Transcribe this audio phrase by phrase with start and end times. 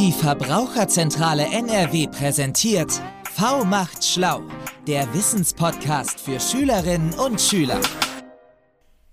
[0.00, 2.90] Die Verbraucherzentrale NRW präsentiert
[3.34, 4.40] V macht schlau,
[4.86, 7.78] der Wissenspodcast für Schülerinnen und Schüler.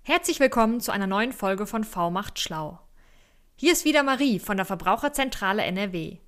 [0.03, 2.79] Herzlich willkommen zu einer neuen Folge von V macht schlau.
[3.57, 6.19] Hier ist wieder Marie von der Verbraucherzentrale NRW.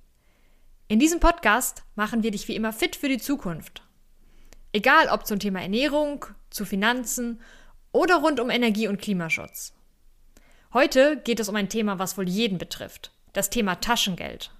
[0.88, 3.82] In diesem Podcast machen wir dich wie immer fit für die Zukunft.
[4.74, 7.40] Egal ob zum Thema Ernährung, zu Finanzen
[7.92, 9.72] oder rund um Energie- und Klimaschutz.
[10.74, 14.50] Heute geht es um ein Thema, was wohl jeden betrifft das Thema Taschengeld.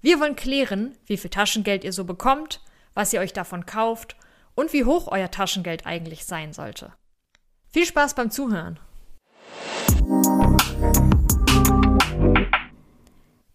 [0.00, 2.60] Wir wollen klären, wie viel Taschengeld ihr so bekommt,
[2.94, 4.16] was ihr euch davon kauft
[4.54, 6.92] und wie hoch euer Taschengeld eigentlich sein sollte.
[7.72, 8.78] Viel Spaß beim Zuhören!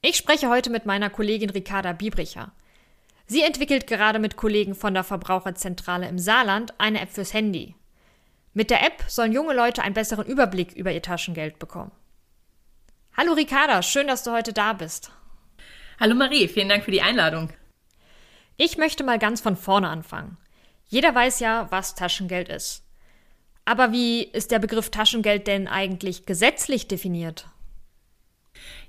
[0.02, 2.52] Ich spreche heute mit meiner Kollegin Ricarda Biebricher.
[3.27, 7.76] Sie entwickelt gerade mit Kollegen von der Verbraucherzentrale im Saarland eine App fürs Handy.
[8.54, 11.91] Mit der App sollen junge Leute einen besseren Überblick über ihr Taschengeld bekommen.
[13.18, 15.12] Hallo Ricarda, schön, dass du heute da bist.
[15.99, 17.49] Hallo Marie, vielen Dank für die Einladung.
[18.55, 20.38] Ich möchte mal ganz von vorne anfangen.
[20.88, 22.84] Jeder weiß ja, was Taschengeld ist.
[23.65, 27.48] Aber wie ist der Begriff Taschengeld denn eigentlich gesetzlich definiert?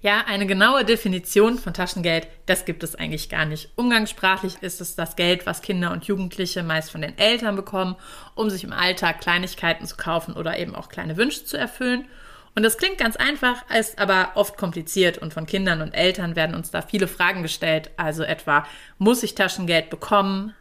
[0.00, 3.70] Ja, eine genaue Definition von Taschengeld, das gibt es eigentlich gar nicht.
[3.76, 7.96] Umgangssprachlich ist es das Geld, was Kinder und Jugendliche meist von den Eltern bekommen,
[8.34, 12.06] um sich im Alltag Kleinigkeiten zu kaufen oder eben auch kleine Wünsche zu erfüllen.
[12.54, 16.56] Und das klingt ganz einfach, ist aber oft kompliziert und von Kindern und Eltern werden
[16.56, 17.90] uns da viele Fragen gestellt.
[17.96, 18.66] Also etwa,
[18.98, 20.54] muss ich Taschengeld bekommen?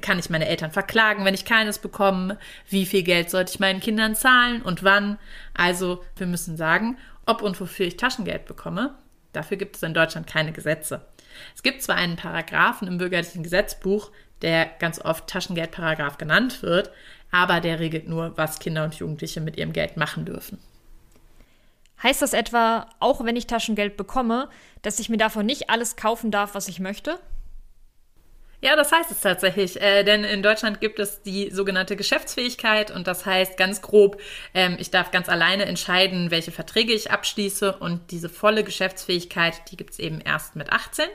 [0.00, 2.38] Kann ich meine Eltern verklagen, wenn ich keines bekomme?
[2.68, 5.18] Wie viel Geld sollte ich meinen Kindern zahlen und wann?
[5.54, 8.94] Also, wir müssen sagen, ob und wofür ich Taschengeld bekomme.
[9.32, 11.06] Dafür gibt es in Deutschland keine Gesetze.
[11.54, 14.10] Es gibt zwar einen Paragraphen im bürgerlichen Gesetzbuch,
[14.42, 16.90] der ganz oft Taschengeldparagraph genannt wird,
[17.30, 20.58] aber der regelt nur, was Kinder und Jugendliche mit ihrem Geld machen dürfen.
[22.02, 24.48] Heißt das etwa, auch wenn ich Taschengeld bekomme,
[24.82, 27.18] dass ich mir davon nicht alles kaufen darf, was ich möchte?
[28.64, 33.08] Ja, das heißt es tatsächlich, äh, denn in Deutschland gibt es die sogenannte Geschäftsfähigkeit und
[33.08, 34.20] das heißt ganz grob,
[34.54, 39.76] ähm, ich darf ganz alleine entscheiden, welche Verträge ich abschließe und diese volle Geschäftsfähigkeit, die
[39.76, 41.06] gibt es eben erst mit 18.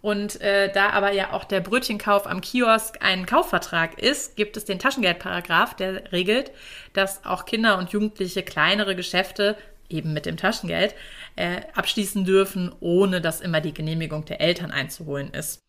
[0.00, 4.64] Und äh, da aber ja auch der Brötchenkauf am Kiosk ein Kaufvertrag ist, gibt es
[4.64, 6.52] den Taschengeldparagraph, der regelt,
[6.92, 9.56] dass auch Kinder und Jugendliche kleinere Geschäfte
[9.90, 10.94] eben mit dem Taschengeld,
[11.36, 15.62] äh, abschließen dürfen, ohne dass immer die Genehmigung der Eltern einzuholen ist.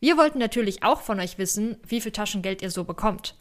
[0.00, 3.36] Wir wollten natürlich auch von euch wissen, wie viel Taschengeld ihr so bekommt.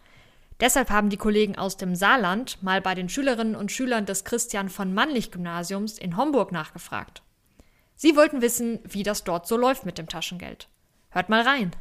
[0.60, 4.70] Deshalb haben die Kollegen aus dem Saarland mal bei den Schülerinnen und Schülern des Christian
[4.70, 7.22] von Mannlich Gymnasiums in Homburg nachgefragt.
[7.96, 10.68] Sie wollten wissen, wie das dort so läuft mit dem Taschengeld.
[11.10, 11.72] Hört mal rein.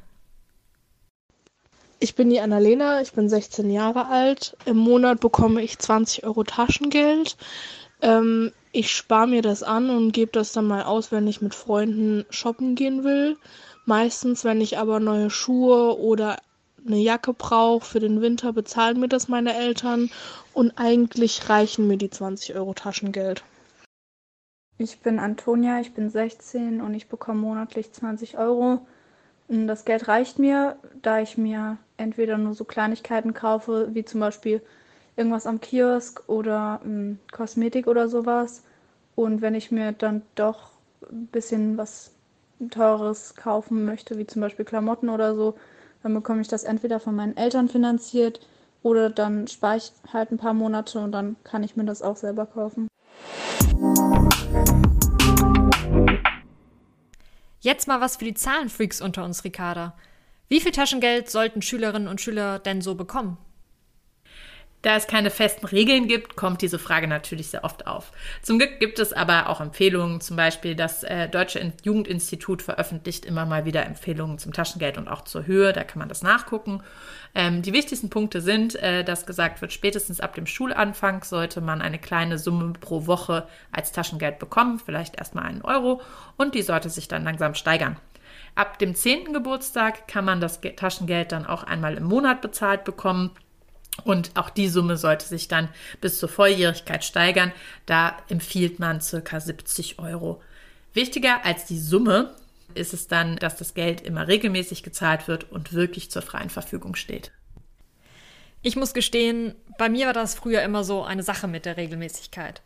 [1.98, 4.56] Ich bin die Annalena, ich bin 16 Jahre alt.
[4.66, 7.36] Im Monat bekomme ich 20 Euro Taschengeld.
[8.02, 11.54] Ähm, ich spare mir das an und gebe das dann mal aus, wenn ich mit
[11.54, 13.38] Freunden shoppen gehen will.
[13.86, 16.36] Meistens, wenn ich aber neue Schuhe oder
[16.86, 20.10] eine Jacke brauche für den Winter, bezahlen mir das meine Eltern
[20.52, 23.42] und eigentlich reichen mir die 20 Euro Taschengeld.
[24.76, 28.86] Ich bin Antonia, ich bin 16 und ich bekomme monatlich 20 Euro.
[29.48, 34.62] Das Geld reicht mir, da ich mir entweder nur so Kleinigkeiten kaufe, wie zum Beispiel
[35.16, 38.62] irgendwas am Kiosk oder ähm, Kosmetik oder sowas.
[39.14, 40.70] Und wenn ich mir dann doch
[41.10, 42.12] ein bisschen was
[42.70, 45.56] Teures kaufen möchte, wie zum Beispiel Klamotten oder so,
[46.02, 48.40] dann bekomme ich das entweder von meinen Eltern finanziert
[48.82, 52.16] oder dann spare ich halt ein paar Monate und dann kann ich mir das auch
[52.16, 52.88] selber kaufen.
[57.60, 59.96] Jetzt mal was für die Zahlenfreaks unter uns, Ricarda.
[60.48, 63.36] Wie viel Taschengeld sollten Schülerinnen und Schüler denn so bekommen?
[64.82, 68.12] Da es keine festen Regeln gibt, kommt diese Frage natürlich sehr oft auf.
[68.42, 73.46] Zum Glück gibt es aber auch Empfehlungen, zum Beispiel das äh, Deutsche Jugendinstitut veröffentlicht immer
[73.46, 76.84] mal wieder Empfehlungen zum Taschengeld und auch zur Höhe, da kann man das nachgucken.
[77.34, 81.82] Ähm, die wichtigsten Punkte sind, äh, dass gesagt wird, spätestens ab dem Schulanfang sollte man
[81.82, 86.00] eine kleine Summe pro Woche als Taschengeld bekommen, vielleicht erstmal einen Euro,
[86.36, 87.96] und die sollte sich dann langsam steigern.
[88.56, 89.34] Ab dem 10.
[89.34, 93.30] Geburtstag kann man das Taschengeld dann auch einmal im Monat bezahlt bekommen.
[94.04, 95.68] Und auch die Summe sollte sich dann
[96.00, 97.52] bis zur Volljährigkeit steigern.
[97.84, 100.42] Da empfiehlt man circa 70 Euro.
[100.94, 102.34] Wichtiger als die Summe
[102.74, 106.94] ist es dann, dass das Geld immer regelmäßig gezahlt wird und wirklich zur freien Verfügung
[106.94, 107.32] steht.
[108.62, 112.62] Ich muss gestehen, bei mir war das früher immer so eine Sache mit der Regelmäßigkeit.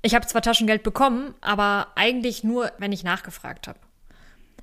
[0.00, 3.78] Ich habe zwar Taschengeld bekommen, aber eigentlich nur, wenn ich nachgefragt habe.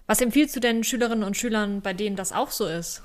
[0.08, 3.04] Was empfiehlst du denn Schülerinnen und Schülern, bei denen das auch so ist?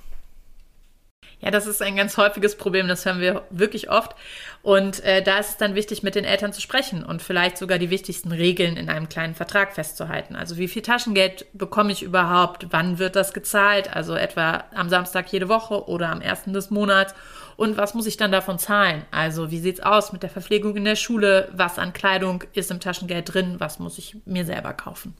[1.40, 4.14] Ja, das ist ein ganz häufiges Problem, das hören wir wirklich oft.
[4.62, 7.80] Und äh, da ist es dann wichtig, mit den Eltern zu sprechen und vielleicht sogar
[7.80, 10.36] die wichtigsten Regeln in einem kleinen Vertrag festzuhalten.
[10.36, 12.68] Also wie viel Taschengeld bekomme ich überhaupt?
[12.70, 13.92] Wann wird das gezahlt?
[13.92, 17.12] Also etwa am Samstag jede Woche oder am ersten des Monats.
[17.56, 19.04] Und was muss ich dann davon zahlen?
[19.10, 21.48] Also wie sieht's aus mit der Verpflegung in der Schule?
[21.52, 23.56] Was an Kleidung ist im Taschengeld drin?
[23.58, 25.16] Was muss ich mir selber kaufen?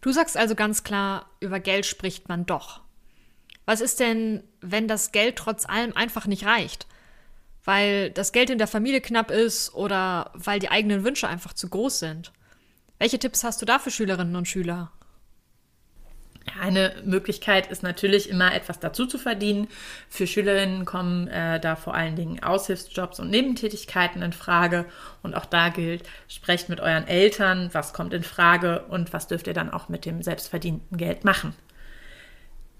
[0.00, 2.80] Du sagst also ganz klar, über Geld spricht man doch.
[3.64, 6.86] Was ist denn, wenn das Geld trotz allem einfach nicht reicht?
[7.64, 11.68] Weil das Geld in der Familie knapp ist oder weil die eigenen Wünsche einfach zu
[11.68, 12.32] groß sind?
[12.98, 14.92] Welche Tipps hast du da für Schülerinnen und Schüler?
[16.60, 19.68] Eine Möglichkeit ist natürlich immer etwas dazu zu verdienen.
[20.08, 24.86] Für Schülerinnen kommen äh, da vor allen Dingen Aushilfsjobs und Nebentätigkeiten in Frage.
[25.22, 29.46] Und auch da gilt, sprecht mit euren Eltern, was kommt in Frage und was dürft
[29.46, 31.54] ihr dann auch mit dem selbstverdienten Geld machen.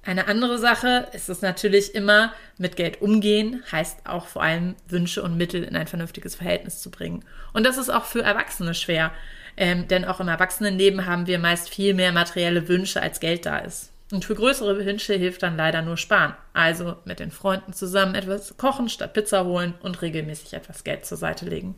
[0.06, 5.20] Eine andere Sache ist es natürlich immer, mit Geld umgehen, heißt auch vor allem Wünsche
[5.20, 7.24] und Mittel in ein vernünftiges Verhältnis zu bringen.
[7.52, 9.10] Und das ist auch für Erwachsene schwer,
[9.56, 13.58] ähm, denn auch im Erwachsenenleben haben wir meist viel mehr materielle Wünsche, als Geld da
[13.58, 13.92] ist.
[14.12, 16.34] Und für größere Wünsche hilft dann leider nur Sparen.
[16.52, 21.18] Also mit den Freunden zusammen etwas kochen statt Pizza holen und regelmäßig etwas Geld zur
[21.18, 21.74] Seite legen.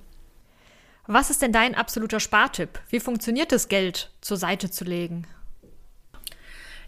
[1.07, 2.81] Was ist denn dein absoluter Spartipp?
[2.91, 5.27] Wie funktioniert es, Geld zur Seite zu legen?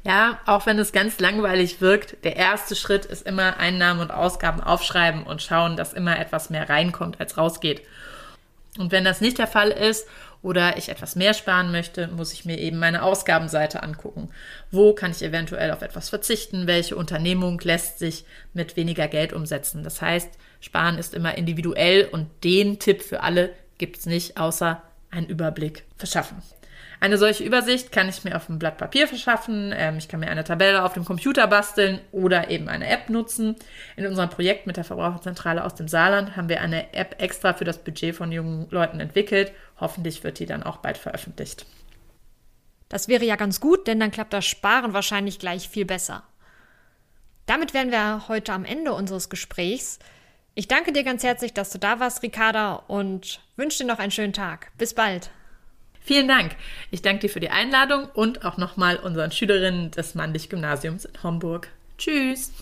[0.02, 4.60] Ja, auch wenn es ganz langweilig wirkt, der erste Schritt ist immer Einnahmen und Ausgaben
[4.60, 7.82] aufschreiben und schauen, dass immer etwas mehr reinkommt, als rausgeht.
[8.78, 10.06] Und wenn das nicht der Fall ist
[10.42, 14.30] oder ich etwas mehr sparen möchte, muss ich mir eben meine Ausgabenseite angucken.
[14.70, 16.66] Wo kann ich eventuell auf etwas verzichten?
[16.66, 19.84] Welche Unternehmung lässt sich mit weniger Geld umsetzen?
[19.84, 24.82] Das heißt, sparen ist immer individuell und den Tipp für alle gibt es nicht, außer
[25.10, 26.42] einen Überblick verschaffen.
[27.02, 29.72] Eine solche Übersicht kann ich mir auf einem Blatt Papier verschaffen.
[29.74, 33.56] Ähm, ich kann mir eine Tabelle auf dem Computer basteln oder eben eine App nutzen.
[33.96, 37.64] In unserem Projekt mit der Verbraucherzentrale aus dem Saarland haben wir eine App extra für
[37.64, 39.52] das Budget von jungen Leuten entwickelt.
[39.80, 41.64] Hoffentlich wird die dann auch bald veröffentlicht.
[42.90, 46.24] Das wäre ja ganz gut, denn dann klappt das Sparen wahrscheinlich gleich viel besser.
[47.46, 50.00] Damit wären wir heute am Ende unseres Gesprächs.
[50.54, 54.10] Ich danke dir ganz herzlich, dass du da warst, Ricarda, und wünsche dir noch einen
[54.10, 54.70] schönen Tag.
[54.76, 55.30] Bis bald.
[56.00, 56.56] Vielen Dank.
[56.90, 61.68] Ich danke dir für die Einladung und auch nochmal unseren Schülerinnen des Mandig-Gymnasiums in Homburg.
[61.98, 62.52] Tschüss.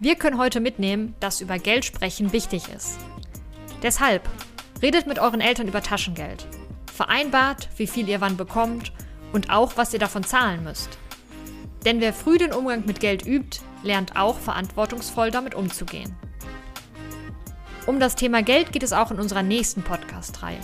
[0.00, 2.98] Wir können heute mitnehmen, dass über Geld sprechen wichtig ist.
[3.82, 4.28] Deshalb
[4.82, 6.46] redet mit euren Eltern über Taschengeld.
[6.92, 8.92] Vereinbart, wie viel ihr wann bekommt
[9.32, 10.90] und auch, was ihr davon zahlen müsst.
[11.84, 16.14] Denn wer früh den Umgang mit Geld übt, lernt auch verantwortungsvoll damit umzugehen.
[17.86, 20.60] Um das Thema Geld geht es auch in unserer nächsten Podcast-Reihe.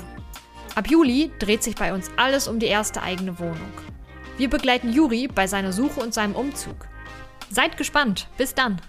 [0.75, 3.72] Ab Juli dreht sich bei uns alles um die erste eigene Wohnung.
[4.38, 6.87] Wir begleiten Juri bei seiner Suche und seinem Umzug.
[7.50, 8.26] Seid gespannt.
[8.38, 8.81] Bis dann.